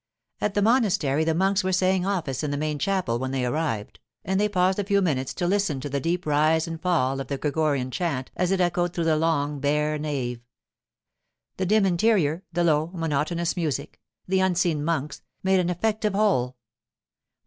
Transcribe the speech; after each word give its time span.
At 0.39 0.55
the 0.55 0.63
monastery 0.63 1.23
the 1.23 1.35
monks 1.35 1.63
were 1.63 1.71
saying 1.71 2.07
office 2.07 2.41
in 2.43 2.49
the 2.49 2.57
main 2.57 2.79
chapel 2.79 3.19
when 3.19 3.29
they 3.29 3.45
arrived, 3.45 3.99
and 4.25 4.39
they 4.39 4.49
paused 4.49 4.79
a 4.79 4.83
few 4.83 4.99
minutes 4.99 5.31
to 5.35 5.45
listen 5.45 5.79
to 5.79 5.89
the 5.89 5.99
deep 5.99 6.25
rise 6.25 6.67
and 6.67 6.81
fall 6.81 7.19
of 7.19 7.27
the 7.27 7.37
Gregorian 7.37 7.91
chant 7.91 8.31
as 8.35 8.49
it 8.49 8.59
echoed 8.59 8.93
through 8.95 9.03
the 9.03 9.15
long, 9.15 9.59
bare 9.59 9.99
nave. 9.99 10.41
The 11.57 11.67
dim 11.67 11.85
interior, 11.85 12.41
the 12.51 12.63
low, 12.63 12.87
monotonous 12.95 13.55
music, 13.55 13.99
the 14.27 14.39
unseen 14.39 14.83
monks, 14.83 15.21
made 15.43 15.59
an 15.59 15.69
effective 15.69 16.13
whole. 16.15 16.57